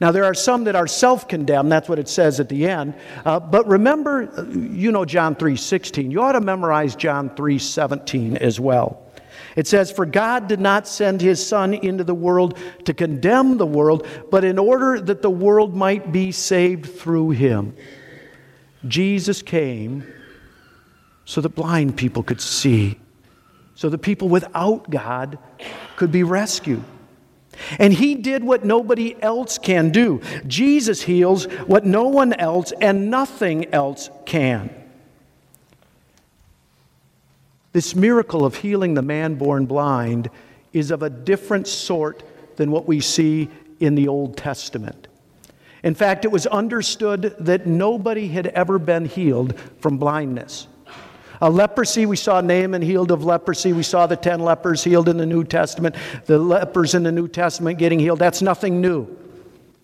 Now, 0.00 0.12
there 0.12 0.22
are 0.22 0.34
some 0.34 0.64
that 0.64 0.76
are 0.76 0.86
self 0.86 1.26
condemned, 1.26 1.72
that's 1.72 1.88
what 1.88 1.98
it 1.98 2.08
says 2.08 2.38
at 2.38 2.48
the 2.48 2.68
end. 2.68 2.94
Uh, 3.24 3.40
but 3.40 3.66
remember, 3.66 4.30
uh, 4.38 4.44
you 4.44 4.92
know 4.92 5.04
John 5.04 5.34
3 5.34 5.56
16. 5.56 6.12
You 6.12 6.22
ought 6.22 6.32
to 6.32 6.40
memorize 6.40 6.94
John 6.94 7.34
3 7.34 7.58
17 7.58 8.36
as 8.36 8.60
well. 8.60 9.07
It 9.58 9.66
says, 9.66 9.90
For 9.90 10.06
God 10.06 10.46
did 10.46 10.60
not 10.60 10.86
send 10.86 11.20
his 11.20 11.44
Son 11.44 11.74
into 11.74 12.04
the 12.04 12.14
world 12.14 12.56
to 12.84 12.94
condemn 12.94 13.58
the 13.58 13.66
world, 13.66 14.06
but 14.30 14.44
in 14.44 14.56
order 14.56 15.00
that 15.00 15.20
the 15.20 15.30
world 15.30 15.74
might 15.74 16.12
be 16.12 16.30
saved 16.30 16.86
through 16.86 17.30
him. 17.30 17.74
Jesus 18.86 19.42
came 19.42 20.06
so 21.24 21.40
that 21.40 21.56
blind 21.56 21.96
people 21.96 22.22
could 22.22 22.40
see, 22.40 23.00
so 23.74 23.88
that 23.88 23.98
people 23.98 24.28
without 24.28 24.88
God 24.90 25.40
could 25.96 26.12
be 26.12 26.22
rescued. 26.22 26.84
And 27.80 27.92
he 27.92 28.14
did 28.14 28.44
what 28.44 28.64
nobody 28.64 29.20
else 29.20 29.58
can 29.58 29.90
do. 29.90 30.20
Jesus 30.46 31.02
heals 31.02 31.46
what 31.66 31.84
no 31.84 32.04
one 32.04 32.32
else 32.32 32.72
and 32.80 33.10
nothing 33.10 33.74
else 33.74 34.08
can. 34.24 34.70
This 37.78 37.94
miracle 37.94 38.44
of 38.44 38.56
healing 38.56 38.94
the 38.94 39.02
man 39.02 39.36
born 39.36 39.64
blind 39.64 40.30
is 40.72 40.90
of 40.90 41.04
a 41.04 41.08
different 41.08 41.68
sort 41.68 42.24
than 42.56 42.72
what 42.72 42.88
we 42.88 42.98
see 42.98 43.48
in 43.78 43.94
the 43.94 44.08
Old 44.08 44.36
Testament. 44.36 45.06
In 45.84 45.94
fact, 45.94 46.24
it 46.24 46.32
was 46.32 46.44
understood 46.48 47.36
that 47.38 47.68
nobody 47.68 48.26
had 48.26 48.48
ever 48.48 48.80
been 48.80 49.04
healed 49.04 49.56
from 49.78 49.96
blindness. 49.96 50.66
A 51.40 51.48
leprosy, 51.48 52.04
we 52.04 52.16
saw 52.16 52.40
Naaman 52.40 52.82
healed 52.82 53.12
of 53.12 53.24
leprosy. 53.24 53.72
We 53.72 53.84
saw 53.84 54.08
the 54.08 54.16
10 54.16 54.40
lepers 54.40 54.82
healed 54.82 55.08
in 55.08 55.16
the 55.16 55.24
New 55.24 55.44
Testament. 55.44 55.94
The 56.26 56.36
lepers 56.36 56.96
in 56.96 57.04
the 57.04 57.12
New 57.12 57.28
Testament 57.28 57.78
getting 57.78 58.00
healed. 58.00 58.18
That's 58.18 58.42
nothing 58.42 58.80
new. 58.80 59.06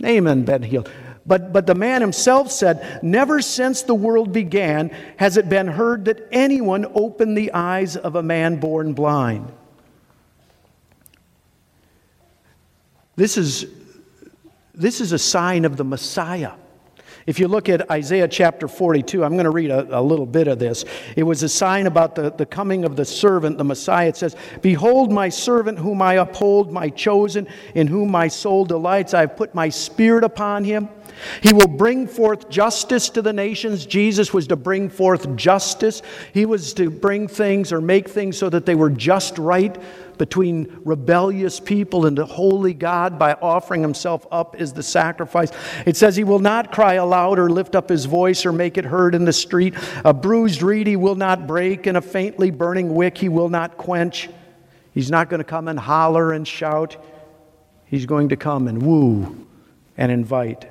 Naaman 0.01 0.43
been 0.43 0.65
healed. 0.65 0.91
But, 1.27 1.53
but 1.53 1.67
the 1.67 1.75
man 1.75 2.01
himself 2.01 2.51
said, 2.51 3.03
Never 3.03 3.41
since 3.41 3.83
the 3.83 3.95
world 3.95 4.33
began 4.33 4.91
has 5.17 5.37
it 5.37 5.49
been 5.49 5.67
heard 5.67 6.05
that 6.05 6.29
anyone 6.31 6.87
opened 6.95 7.37
the 7.37 7.53
eyes 7.53 7.97
of 7.97 8.17
a 8.17 8.23
man 8.23 8.57
born 8.57 8.93
blind. 8.93 9.51
This 13.17 13.39
is, 13.39 13.67
this 14.75 15.01
is 15.01 15.13
a 15.13 15.19
sign 15.19 15.65
of 15.65 15.77
the 15.77 15.85
Messiah. 15.85 16.53
If 17.27 17.39
you 17.39 17.49
look 17.49 17.71
at 17.71 17.91
Isaiah 17.91 18.29
chapter 18.29 18.69
42, 18.69 19.25
I'm 19.25 19.33
going 19.33 19.45
to 19.45 19.51
read 19.51 19.71
a, 19.71 19.99
a, 19.99 20.03
little 20.03 20.27
bit 20.27 20.47
of 20.47 20.59
this. 20.59 20.85
It 21.17 21.23
was 21.23 21.43
a 21.43 21.49
sign 21.49 21.87
about 21.87 22.15
the, 22.15 22.31
the 22.31 22.45
coming 22.45 22.85
of 22.85 22.97
the 22.97 23.05
servant, 23.05 23.57
the 23.57 23.65
Messiah. 23.65 24.09
It 24.09 24.17
says, 24.17 24.37
Behold, 24.61 25.11
my 25.11 25.31
servant 25.31 25.79
whom 25.79 26.03
I 26.03 26.15
uphold, 26.15 26.71
my 26.71 26.91
chosen, 26.91 27.49
in 27.75 27.87
whom 27.87 28.11
my 28.11 28.29
soul 28.29 28.67
delights. 28.67 29.15
I 29.15 29.21
have 29.21 29.37
put 29.37 29.55
my 29.55 29.71
spirit 29.71 30.23
upon 30.23 30.65
him. 30.65 30.91
He 31.43 31.53
will 31.53 31.69
bring 31.69 32.07
forth 32.07 32.51
justice 32.51 33.09
to 33.11 33.23
the 33.23 33.33
nations. 33.33 33.87
Jesus 33.87 34.35
was 34.35 34.47
to 34.49 34.57
bring 34.57 34.91
forth 34.91 35.35
justice. 35.37 36.03
He 36.33 36.45
was 36.45 36.75
to 36.75 36.91
bring 36.91 37.29
things 37.29 37.73
or 37.73 37.81
make 37.81 38.09
things 38.09 38.37
so 38.37 38.51
that 38.51 38.67
they 38.67 38.75
were 38.75 38.91
just 38.91 39.39
right 39.39 39.77
between 40.19 40.81
rebellious 40.85 41.61
people 41.61 42.07
and 42.07 42.19
the 42.19 42.27
holy 42.27 42.75
God 42.75 43.19
by 43.19 43.35
offering 43.35 43.83
himself 43.83 44.27
up 44.31 44.57
as 44.59 44.73
the 44.73 44.83
sacrifice. 44.83 45.51
It 45.87 45.97
says 45.97 46.17
he 46.17 46.25
will 46.25 46.39
not 46.39 46.73
cry 46.73 46.95
aloud 46.95 47.39
or 47.39 47.51
lift 47.51 47.75
up 47.75 47.89
his 47.89 48.05
voice 48.05 48.47
or 48.47 48.53
make 48.53 48.79
it 48.79 48.85
heard 48.85 49.15
in 49.15 49.25
the 49.25 49.33
street. 49.33 49.75
A 50.05 50.13
bruised 50.13 50.63
reed 50.63 50.87
he 50.87 50.97
will 50.97 51.15
not 51.15 51.47
break, 51.47 51.87
and 51.87 51.97
a 51.97 52.03
faintly 52.03 52.51
burning 52.51 52.95
wick 52.95 53.19
he 53.19 53.29
will 53.29 53.49
not 53.49 53.77
quench. 53.77 54.29
He's 54.93 55.11
not 55.11 55.29
going 55.29 55.39
to 55.39 55.45
come 55.45 55.69
and 55.69 55.79
holler 55.79 56.33
and 56.33 56.47
shout. 56.47 56.97
He's 57.87 58.07
going 58.07 58.31
to 58.31 58.37
come 58.37 58.69
and 58.69 58.83
woo 58.83 59.47
and 59.97 60.11
invite. 60.11 60.71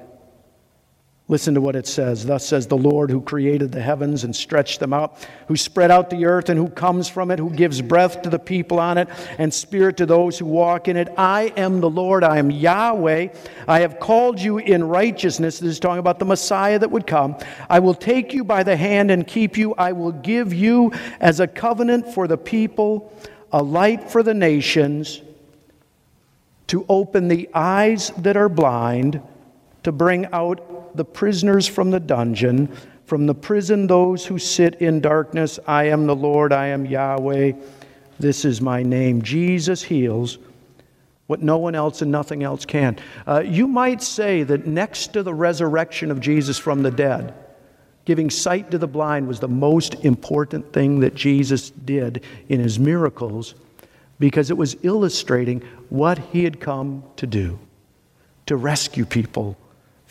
Listen 1.33 1.55
to 1.55 1.61
what 1.61 1.75
it 1.75 1.87
says. 1.87 2.27
Thus 2.27 2.45
says 2.45 2.67
the 2.67 2.77
Lord 2.77 3.09
who 3.09 3.19
created 3.19 3.71
the 3.71 3.81
heavens 3.81 4.23
and 4.23 4.35
stretched 4.35 4.79
them 4.79 4.93
out, 4.93 5.17
who 5.47 5.57
spread 5.57 5.89
out 5.89 6.11
the 6.11 6.25
earth 6.25 6.49
and 6.49 6.59
who 6.59 6.69
comes 6.69 7.09
from 7.09 7.31
it, 7.31 7.39
who 7.39 7.49
gives 7.49 7.81
breath 7.81 8.21
to 8.21 8.29
the 8.29 8.37
people 8.37 8.79
on 8.79 8.99
it 8.99 9.09
and 9.39 9.51
spirit 9.51 9.97
to 9.97 10.05
those 10.05 10.37
who 10.37 10.45
walk 10.45 10.87
in 10.87 10.95
it. 10.95 11.11
I 11.17 11.51
am 11.57 11.81
the 11.81 11.89
Lord, 11.89 12.23
I 12.23 12.37
am 12.37 12.51
Yahweh. 12.51 13.29
I 13.67 13.79
have 13.79 13.99
called 13.99 14.39
you 14.39 14.59
in 14.59 14.83
righteousness. 14.83 15.57
This 15.57 15.71
is 15.71 15.79
talking 15.79 15.97
about 15.97 16.19
the 16.19 16.25
Messiah 16.25 16.77
that 16.77 16.91
would 16.91 17.07
come. 17.07 17.35
I 17.67 17.79
will 17.79 17.95
take 17.95 18.31
you 18.31 18.43
by 18.43 18.61
the 18.61 18.77
hand 18.77 19.09
and 19.09 19.25
keep 19.25 19.57
you. 19.57 19.73
I 19.73 19.93
will 19.93 20.11
give 20.11 20.53
you 20.53 20.91
as 21.19 21.39
a 21.39 21.47
covenant 21.47 22.13
for 22.13 22.27
the 22.27 22.37
people, 22.37 23.11
a 23.51 23.63
light 23.63 24.11
for 24.11 24.21
the 24.21 24.35
nations, 24.35 25.19
to 26.67 26.85
open 26.87 27.27
the 27.27 27.49
eyes 27.55 28.11
that 28.19 28.37
are 28.37 28.49
blind, 28.49 29.19
to 29.81 29.91
bring 29.91 30.27
the 30.95 31.05
prisoners 31.05 31.67
from 31.67 31.91
the 31.91 31.99
dungeon, 31.99 32.69
from 33.05 33.25
the 33.25 33.35
prison 33.35 33.87
those 33.87 34.25
who 34.25 34.39
sit 34.39 34.75
in 34.75 34.99
darkness. 34.99 35.59
I 35.67 35.85
am 35.85 36.05
the 36.05 36.15
Lord, 36.15 36.53
I 36.53 36.67
am 36.67 36.85
Yahweh. 36.85 37.53
This 38.19 38.45
is 38.45 38.61
my 38.61 38.83
name. 38.83 39.21
Jesus 39.21 39.83
heals 39.83 40.37
what 41.27 41.41
no 41.41 41.57
one 41.57 41.75
else 41.75 42.01
and 42.01 42.11
nothing 42.11 42.43
else 42.43 42.65
can. 42.65 42.97
Uh, 43.25 43.43
you 43.45 43.67
might 43.67 44.01
say 44.03 44.43
that 44.43 44.67
next 44.67 45.13
to 45.13 45.23
the 45.23 45.33
resurrection 45.33 46.11
of 46.11 46.19
Jesus 46.19 46.57
from 46.57 46.83
the 46.83 46.91
dead, 46.91 47.33
giving 48.05 48.29
sight 48.29 48.71
to 48.71 48.77
the 48.77 48.87
blind 48.87 49.27
was 49.27 49.39
the 49.39 49.47
most 49.47 49.95
important 50.05 50.73
thing 50.73 50.99
that 50.99 51.15
Jesus 51.15 51.69
did 51.69 52.23
in 52.49 52.59
his 52.59 52.77
miracles 52.77 53.55
because 54.19 54.49
it 54.49 54.57
was 54.57 54.75
illustrating 54.83 55.61
what 55.89 56.17
he 56.17 56.43
had 56.43 56.59
come 56.59 57.03
to 57.15 57.25
do 57.25 57.59
to 58.45 58.55
rescue 58.55 59.05
people 59.05 59.57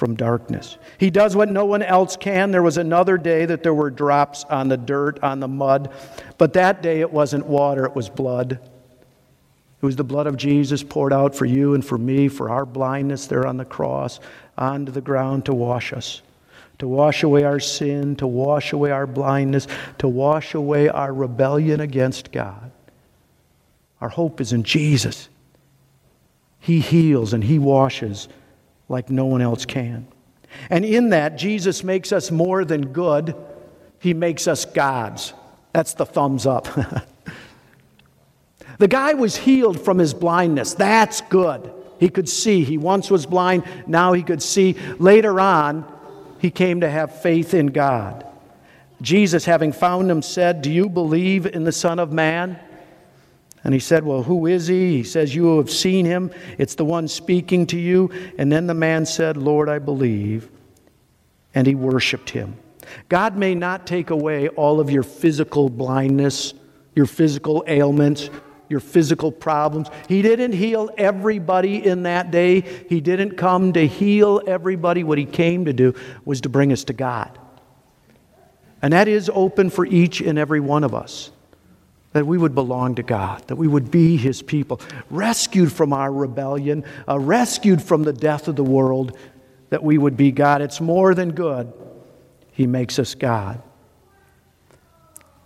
from 0.03 0.17
darkness. 0.17 0.79
He 0.99 1.11
does 1.11 1.37
what 1.37 1.49
no 1.49 1.65
one 1.65 1.81
else 1.81 2.17
can. 2.17 2.51
There 2.51 2.61
was 2.61 2.77
another 2.77 3.17
day 3.17 3.47
that 3.47 3.63
there 3.63 3.73
were 3.73 3.89
drops 3.89 4.43
on 4.43 4.67
the 4.67 4.77
dirt, 4.77 5.23
on 5.23 5.39
the 5.39 5.47
mud, 5.47 5.93
but 6.39 6.55
that 6.55 6.83
day 6.83 6.99
it 7.03 7.13
wasn't 7.13 7.47
water, 7.47 7.85
it 7.85 7.95
was 7.95 8.09
blood. 8.09 8.55
It 8.55 9.87
was 9.87 9.95
the 9.95 10.03
blood 10.03 10.27
of 10.27 10.37
Jesus 10.37 10.83
poured 10.83 11.13
out 11.13 11.37
for 11.37 11.45
you 11.45 11.75
and 11.75 11.87
for 11.87 11.97
me, 11.97 12.27
for 12.27 12.51
our 12.51 12.67
blindness 12.67 13.29
there 13.29 13.47
on 13.47 13.59
the 13.59 13.65
cross, 13.65 14.19
onto 14.59 14.91
the 14.91 15.01
ground 15.01 15.45
to 15.45 15.55
wash 15.55 15.93
us, 15.93 16.21
to 16.81 16.89
wash 16.89 17.23
away 17.23 17.45
our 17.45 17.61
sin, 17.61 18.17
to 18.17 18.27
wash 18.27 18.73
away 18.73 18.91
our 18.91 19.07
blindness, 19.07 19.69
to 19.99 20.09
wash 20.09 20.53
away 20.55 20.89
our 20.89 21.15
rebellion 21.15 21.79
against 21.79 22.33
God. 22.33 22.73
Our 24.01 24.09
hope 24.09 24.41
is 24.41 24.53
in 24.53 24.65
Jesus. 24.65 25.29
He 26.59 26.81
heals 26.81 27.33
and 27.33 27.45
He 27.45 27.61
washes 27.61 28.27
like 28.93 29.11
no 29.11 29.25
one 29.25 29.41
else 29.41 29.65
can. 29.65 30.07
And 30.71 30.85
in 30.85 31.11
that, 31.11 31.37
Jesus 31.37 31.83
makes 31.83 32.13
us 32.13 32.31
more 32.31 32.65
than 32.65 32.93
good, 32.93 33.35
He 33.99 34.15
makes 34.15 34.47
us 34.47 34.65
gods. 34.65 35.33
That's 35.73 35.95
the 35.95 36.07
thumbs 36.07 36.47
up. 36.47 36.69
the 38.79 38.89
guy 38.89 39.15
was 39.15 39.37
healed 39.37 39.81
from 39.81 39.99
his 39.99 40.13
blindness. 40.13 40.75
That's 40.75 41.21
good. 41.23 41.73
He 41.99 42.09
could 42.09 42.29
see. 42.29 42.65
He 42.65 42.79
once 42.79 43.11
was 43.11 43.27
blind, 43.27 43.65
now 43.87 44.13
he 44.13 44.23
could 44.23 44.43
see. 44.43 44.77
Later 44.99 45.41
on, 45.41 45.91
he 46.41 46.51
came 46.51 46.81
to 46.81 46.91
have 46.91 47.23
faith 47.23 47.55
in 47.55 47.69
God. 47.69 48.27
Jesus, 49.01 49.45
having 49.45 49.73
found 49.73 50.11
him, 50.11 50.21
said, 50.21 50.63
Do 50.63 50.71
you 50.71 50.89
believe 50.89 51.47
in 51.47 51.65
the 51.65 51.73
Son 51.73 51.99
of 51.99 52.13
Man? 52.13 52.59
And 53.65 53.73
he 53.73 53.81
said, 53.81 54.05
Well, 54.05 54.23
who 54.23 54.47
is 54.47 54.67
he? 54.67 54.97
He 54.99 55.05
says, 55.05 55.35
You 55.35 55.59
have 55.59 55.71
seen 55.71 56.05
him. 56.05 56.31
It's 56.59 56.75
the 56.75 56.85
one 56.85 57.09
speaking 57.09 57.67
to 57.69 57.79
you. 57.79 58.11
And 58.39 58.51
then 58.51 58.67
the 58.67 58.75
man 58.75 59.07
said, 59.07 59.37
Lord, 59.37 59.69
I 59.69 59.79
believe. 59.79 60.51
And 61.55 61.67
he 61.67 61.75
worshiped 61.75 62.31
him. 62.31 62.57
God 63.09 63.37
may 63.37 63.55
not 63.55 63.87
take 63.87 64.11
away 64.11 64.49
all 64.49 64.81
of 64.81 64.91
your 64.91 65.03
physical 65.03 65.69
blindness, 65.69 66.55
your 66.95 67.07
physical 67.07 67.63
ailments, 67.67 68.29
your 68.69 68.81
physical 68.81 69.31
problems. 69.31 69.89
He 70.09 70.23
didn't 70.23 70.53
heal 70.53 70.91
everybody 70.99 71.87
in 71.87 72.03
that 72.05 72.31
day. 72.31 72.63
He 72.89 73.01
didn't 73.01 73.37
come 73.37 73.75
to 73.75 73.87
heal 73.87 74.41
everybody. 74.47 75.05
What 75.05 75.19
he 75.19 75.27
came 75.27 75.67
to 75.67 75.73
do 75.73 75.95
was 76.25 76.41
to 76.43 76.49
bring 76.49 76.73
us 76.73 76.85
to 76.85 76.93
God. 76.93 77.39
And 78.81 78.93
that 78.93 79.07
is 79.07 79.31
open 79.33 79.71
for 79.71 79.87
each 79.87 80.21
and 80.21 80.39
every 80.39 80.59
one 80.59 80.83
of 80.83 80.95
us 80.95 81.31
that 82.13 82.27
we 82.27 82.37
would 82.37 82.55
belong 82.55 82.95
to 82.97 83.03
God, 83.03 83.47
that 83.49 83.57
we 83.57 83.67
would 83.67 83.91
be 83.91 84.17
His 84.17 84.43
people, 84.43 84.81
rescued 85.11 85.73
from 85.73 85.93
our 85.93 86.13
rebellion, 86.13 86.85
uh, 87.09 87.19
rescued 87.19 87.83
from 87.83 88.03
the 88.03 88.13
death 88.13 88.49
of 88.49 88.57
the 88.57 88.65
world, 88.65 89.17
that 89.71 89.83
we 89.83 89.97
would 89.97 90.17
be 90.17 90.31
God. 90.31 90.61
It's 90.61 90.81
more 90.81 91.15
than 91.15 91.33
good. 91.33 91.73
He 92.53 92.67
makes 92.67 92.99
us 92.99 93.15
God. 93.15 93.63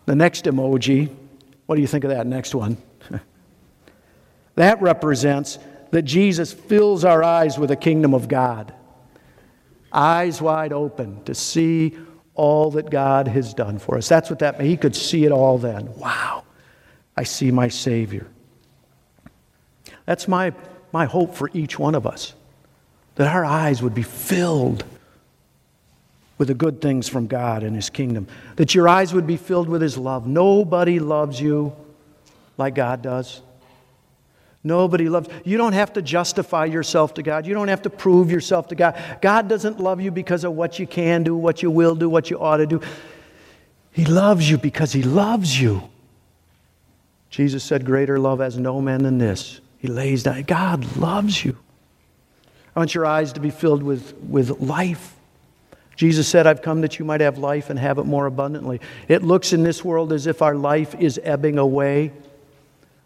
The 0.07 0.17
next 0.17 0.45
emoji, 0.45 1.09
what 1.67 1.77
do 1.77 1.81
you 1.81 1.87
think 1.87 2.05
of 2.05 2.11
that 2.11 2.27
next 2.27 2.55
one? 2.55 2.77
that 4.57 4.83
represents 4.83 5.59
that 5.91 6.03
Jesus 6.03 6.53
fills 6.53 7.05
our 7.05 7.23
eyes 7.23 7.59
with 7.59 7.71
the 7.71 7.77
kingdom 7.77 8.15
of 8.15 8.29
God. 8.29 8.75
Eyes 9.93 10.43
wide 10.43 10.73
open 10.73 11.23
to 11.25 11.35
see 11.35 11.97
all 12.35 12.73
that 12.73 12.91
God 12.91 13.29
has 13.29 13.55
done 13.55 13.79
for 13.79 13.97
us. 13.97 14.09
That's 14.09 14.29
what 14.29 14.41
that 14.41 14.59
meant. 14.59 14.69
He 14.69 14.77
could 14.77 14.95
see 14.95 15.25
it 15.25 15.33
all 15.33 15.59
then. 15.59 15.95
Wow. 15.97 16.46
I 17.17 17.25
see 17.25 17.51
my 17.51 17.69
Savior. 17.69 18.27
That's 20.05 20.29
my, 20.29 20.53
my 20.93 21.07
hope 21.07 21.35
for 21.35 21.51
each 21.53 21.79
one 21.79 21.95
of 21.95 22.07
us 22.07 22.35
that 23.17 23.35
our 23.35 23.45
eyes 23.45 23.83
would 23.83 23.95
be 23.95 24.03
filled 24.03 24.85
with 26.39 26.49
the 26.49 26.55
good 26.55 26.83
things 26.83 27.09
from 27.09 27.27
God 27.27 27.63
and 27.63 27.75
His 27.75 27.91
kingdom, 27.91 28.29
that 28.57 28.75
your 28.75 28.89
eyes 28.89 29.15
would 29.15 29.27
be 29.27 29.39
filled 29.39 29.69
with 29.69 29.81
His 29.83 29.97
love. 29.97 30.27
Nobody 30.27 30.99
loves 31.01 31.41
you 31.41 31.75
like 32.59 32.75
God 32.75 33.03
does. 33.03 33.41
Nobody 34.63 35.09
loves 35.09 35.29
you. 35.45 35.57
Don't 35.57 35.73
have 35.73 35.93
to 35.95 36.03
justify 36.03 36.67
yourself 36.67 37.15
to 37.15 37.23
God. 37.23 37.47
You 37.47 37.55
don't 37.55 37.69
have 37.69 37.83
to 37.83 37.91
prove 37.91 38.31
yourself 38.31 38.69
to 38.69 38.75
God. 38.75 39.01
God 39.23 39.49
doesn't 39.49 39.81
love 39.81 40.01
you 40.01 40.11
because 40.11 40.45
of 40.45 40.53
what 40.53 40.79
you 40.79 40.87
can 40.87 41.23
do, 41.23 41.37
what 41.37 41.63
you 41.63 41.71
will 41.71 41.95
do, 41.95 42.11
what 42.11 42.31
you 42.31 42.39
ought 42.39 42.59
to 42.59 42.67
do. 42.67 42.81
He 43.93 44.05
loves 44.05 44.51
you 44.51 44.59
because 44.59 44.93
He 44.93 45.03
loves 45.03 45.59
you. 45.59 45.89
Jesus 47.37 47.63
said, 47.63 47.85
Greater 47.85 48.19
love 48.19 48.39
has 48.39 48.57
no 48.57 48.81
man 48.81 49.03
than 49.03 49.19
this. 49.19 49.61
He 49.77 49.89
lays 49.89 50.23
down. 50.23 50.45
God 50.45 50.97
loves 50.97 51.45
you. 51.45 51.55
I 52.75 52.79
want 52.79 52.95
your 52.95 53.05
eyes 53.05 53.35
to 53.35 53.41
be 53.41 53.51
filled 53.51 53.83
with, 53.83 54.15
with 54.23 54.59
life. 54.59 55.15
Jesus 55.97 56.27
said, 56.27 56.47
I've 56.47 56.63
come 56.63 56.81
that 56.81 56.99
you 56.99 57.05
might 57.05 57.21
have 57.21 57.37
life 57.37 57.69
and 57.69 57.79
have 57.79 57.99
it 57.99 58.05
more 58.05 58.25
abundantly. 58.25 58.81
It 59.07 59.23
looks 59.23 59.53
in 59.53 59.63
this 59.63 59.85
world 59.85 60.15
as 60.15 60.27
if 60.27 60.41
our 60.41 60.55
life 60.55 60.95
is 60.95 61.21
ebbing 61.23 61.59
away, 61.59 62.11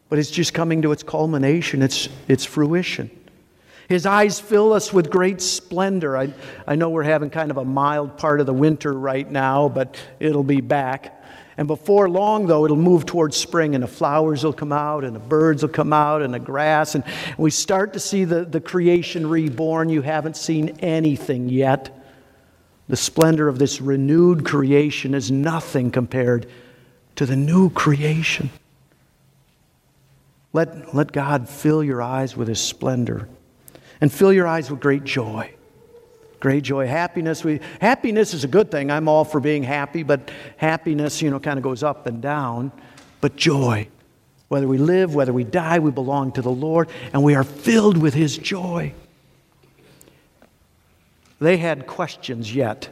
but 0.08 0.20
it's 0.20 0.30
just 0.30 0.54
coming 0.54 0.82
to 0.82 0.92
its 0.92 1.02
culmination, 1.02 1.82
its, 1.82 2.08
its 2.28 2.44
fruition. 2.44 3.10
His 3.88 4.06
eyes 4.06 4.38
fill 4.38 4.72
us 4.72 4.92
with 4.92 5.10
great 5.10 5.42
splendor. 5.42 6.16
I, 6.16 6.32
I 6.68 6.76
know 6.76 6.90
we're 6.90 7.02
having 7.02 7.30
kind 7.30 7.50
of 7.50 7.56
a 7.56 7.64
mild 7.64 8.16
part 8.16 8.38
of 8.38 8.46
the 8.46 8.54
winter 8.54 8.92
right 8.92 9.28
now, 9.28 9.68
but 9.68 10.00
it'll 10.20 10.44
be 10.44 10.60
back. 10.60 11.19
And 11.57 11.66
before 11.66 12.09
long, 12.09 12.47
though, 12.47 12.64
it'll 12.64 12.76
move 12.76 13.07
towards 13.07 13.37
spring 13.37 13.75
and 13.75 13.85
the 13.85 13.88
flowers 13.88 14.45
will 14.45 14.52
come 14.52 14.73
out 14.73 15.04
and 15.04 15.14
the 15.14 15.21
birds 15.21 15.62
will 15.62 15.71
come 15.71 15.92
out 15.92 16.23
and 16.23 16.33
the 16.33 16.38
grass. 16.38 16.95
And 16.95 17.04
we 17.37 17.50
start 17.50 17.92
to 17.95 18.00
see 18.00 18.25
the, 18.25 18.45
the 18.45 18.61
creation 18.61 19.26
reborn. 19.28 19.88
You 19.88 20.02
haven't 20.02 20.37
seen 20.37 20.71
anything 20.80 21.49
yet. 21.49 21.97
The 22.88 22.97
splendor 22.97 23.49
of 23.49 23.59
this 23.59 23.80
renewed 23.80 24.45
creation 24.45 25.14
is 25.14 25.30
nothing 25.30 25.90
compared 25.90 26.47
to 27.16 27.26
the 27.26 27.37
new 27.37 27.71
creation. 27.71 28.50
Let, 30.52 30.95
let 30.95 31.12
God 31.12 31.49
fill 31.49 31.85
your 31.85 32.02
eyes 32.02 32.37
with 32.37 32.49
His 32.49 32.61
splendor 32.61 33.28
and 34.00 34.12
fill 34.12 34.33
your 34.33 34.47
eyes 34.47 34.71
with 34.71 34.80
great 34.80 35.04
joy. 35.04 35.54
Great 36.40 36.64
joy, 36.64 36.87
happiness. 36.87 37.44
We, 37.44 37.61
happiness 37.82 38.32
is 38.32 38.44
a 38.44 38.49
good 38.49 38.70
thing. 38.70 38.90
I'm 38.90 39.09
all 39.09 39.25
for 39.25 39.40
being 39.40 39.62
happy, 39.62 40.02
but 40.02 40.30
happiness, 40.56 41.20
you 41.20 41.30
know, 41.30 41.38
kind 41.38 41.59
of 41.59 41.62
goes 41.62 41.82
up 41.82 42.06
and 42.06 42.23
down. 42.23 42.73
But 43.20 43.37
joy, 43.37 43.88
whether 44.49 44.66
we 44.66 44.78
live, 44.78 45.14
whether 45.14 45.35
we 45.35 45.44
die, 45.44 45.78
we 45.78 45.90
belong 45.90 46.32
to 46.32 46.42
the 46.42 46.50
Lord, 46.50 46.88
and 47.12 47.23
we 47.23 47.35
are 47.35 47.44
filled 47.44 47.99
with 47.99 48.14
His 48.14 48.38
joy. 48.38 48.94
They 51.40 51.59
had 51.59 51.87
questions 51.87 52.54
yet 52.54 52.88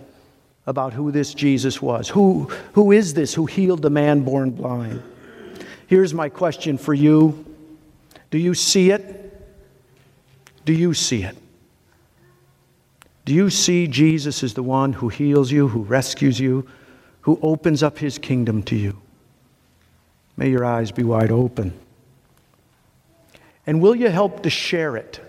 about 0.67 0.93
who 0.93 1.11
this 1.11 1.33
Jesus 1.33 1.81
was. 1.81 2.11
Who, 2.11 2.51
who 2.75 2.93
is 2.93 3.15
this 3.15 3.33
who 3.33 3.47
healed 3.47 3.81
the 3.81 3.91
man 3.91 4.25
born 4.25 4.51
blind? 4.51 5.03
Here's 5.87 6.13
my 6.13 6.29
question 6.29 6.77
for 6.77 6.93
you 6.93 7.47
Do 8.31 8.37
you 8.37 8.53
see 8.53 8.91
it? 8.91 9.25
Do 10.67 10.75
you 10.75 10.93
see 10.93 11.23
it? 11.23 11.37
Do 13.29 13.35
you 13.35 13.51
see 13.51 13.89
Jesus 13.89 14.43
as 14.43 14.55
the 14.55 14.63
one 14.63 14.95
who 14.95 15.11
heals 15.11 15.53
you, 15.53 15.69
who 15.69 15.83
rescues 15.83 16.41
you, 16.41 16.67
who 17.21 17.39
opens 17.43 17.83
up 17.83 17.99
his 17.99 18.17
kingdom 18.17 18.63
to 18.63 18.75
you? 18.75 19.03
May 20.39 20.49
your 20.49 20.65
eyes 20.65 20.93
be 20.93 21.03
wide 21.03 21.31
open. 21.31 21.79
And 23.67 23.83
will 23.83 23.95
you 23.95 24.09
help 24.09 24.45
to 24.45 24.49
share 24.49 24.97
it? 24.97 25.21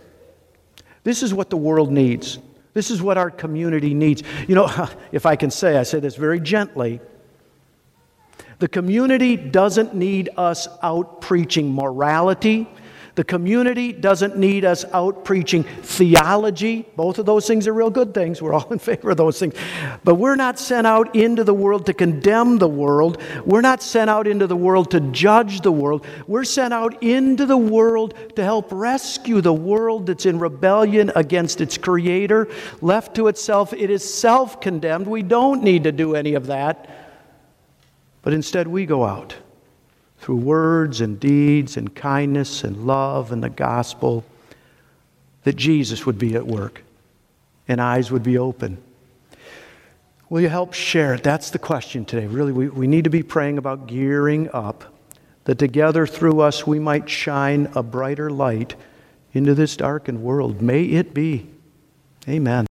This 1.04 1.24
is 1.24 1.34
what 1.34 1.50
the 1.50 1.58
world 1.58 1.92
needs. 1.92 2.40
This 2.74 2.90
is 2.90 3.02
what 3.02 3.18
our 3.18 3.30
community 3.30 3.94
needs. 3.94 4.24
You 4.48 4.56
know, 4.56 4.88
if 5.12 5.26
I 5.26 5.36
can 5.36 5.52
say, 5.52 5.76
I 5.76 5.84
say 5.84 6.00
this 6.00 6.16
very 6.16 6.40
gently. 6.40 7.02
The 8.60 8.70
community 8.70 9.36
doesn't 9.36 9.94
need 9.94 10.30
us 10.38 10.70
out 10.82 11.20
preaching 11.20 11.76
morality 11.76 12.66
the 13.20 13.26
community 13.26 13.92
doesn't 13.92 14.38
need 14.38 14.64
us 14.64 14.86
out 14.94 15.26
preaching 15.26 15.66
theology. 15.66 16.86
Both 16.96 17.20
of 17.20 17.26
those 17.26 17.46
things 17.46 17.68
are 17.68 17.74
real 17.74 17.90
good 17.90 18.14
things. 18.14 18.42
We're 18.42 18.54
all 18.54 18.68
in 18.72 18.80
favor 18.80 19.10
of 19.10 19.18
those 19.18 19.38
things. 19.38 19.56
But 20.06 20.16
we're 20.16 20.38
not 20.38 20.58
sent 20.58 20.88
out 20.88 21.14
into 21.18 21.44
the 21.44 21.54
world 21.54 21.86
to 21.88 21.94
condemn 21.94 22.60
the 22.60 22.70
world. 22.70 23.22
We're 23.44 23.60
not 23.60 23.84
sent 23.84 24.10
out 24.10 24.26
into 24.26 24.48
the 24.48 24.56
world 24.56 24.92
to 24.92 25.02
judge 25.02 25.60
the 25.60 25.72
world. 25.72 26.06
We're 26.28 26.46
sent 26.46 26.74
out 26.74 27.04
into 27.04 27.46
the 27.46 27.58
world 27.58 28.14
to 28.38 28.44
help 28.46 28.70
rescue 28.72 29.42
the 29.42 29.52
world 29.52 30.06
that's 30.06 30.26
in 30.26 30.40
rebellion 30.40 31.12
against 31.14 31.60
its 31.60 31.78
creator. 31.78 32.48
Left 32.80 33.16
to 33.16 33.28
itself, 33.28 33.74
it 33.74 33.90
is 33.90 34.02
self 34.02 34.62
condemned. 34.62 35.08
We 35.08 35.24
don't 35.24 35.62
need 35.62 35.84
to 35.84 35.92
do 35.92 36.16
any 36.16 36.36
of 36.36 36.48
that. 36.48 36.90
But 38.22 38.32
instead, 38.32 38.70
we 38.70 38.86
go 38.86 39.04
out 39.04 39.36
through 40.20 40.38
words 40.38 41.02
and 41.02 41.20
deeds 41.20 41.78
and 41.78 41.94
kindness 41.96 42.64
and 42.64 42.86
love 42.86 43.32
and 43.32 43.44
the 43.44 43.50
gospel, 43.50 44.24
that 45.44 45.56
Jesus 45.56 46.06
would 46.06 46.20
be 46.20 46.36
at 46.36 46.46
work 46.46 46.84
and 47.68 47.82
eyes 47.82 48.12
would 48.12 48.24
be 48.24 48.38
open. 48.38 48.78
Will 50.30 50.42
you 50.42 50.50
help 50.50 50.74
share 50.74 51.16
it? 51.16 51.24
That's 51.24 51.50
the 51.50 51.60
question 51.60 52.06
today. 52.06 52.28
Really, 52.28 52.52
we, 52.52 52.70
we 52.70 52.86
need 52.86 53.06
to 53.06 53.10
be 53.10 53.24
praying 53.24 53.58
about 53.58 53.88
gearing 53.88 54.50
up 54.52 54.94
that 55.46 55.58
together 55.58 56.06
through 56.06 56.42
us 56.42 56.68
we 56.68 56.78
might 56.78 57.10
shine 57.10 57.72
a 57.74 57.82
brighter 57.82 58.30
light 58.30 58.76
into 59.34 59.56
this 59.56 59.76
darkened 59.76 60.22
world. 60.22 60.62
May 60.62 60.84
it 60.84 61.14
be. 61.14 61.48
Amen. 62.28 62.68